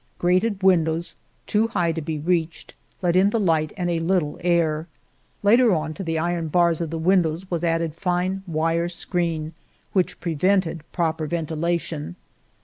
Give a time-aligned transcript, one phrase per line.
[0.17, 1.15] Grated windows,
[1.45, 4.87] too high to be reached, let in the light and a little air.
[5.43, 9.53] Later on, to the iron bars of the windows was added fine wire screen,
[9.93, 12.15] which prevented proper ventilation.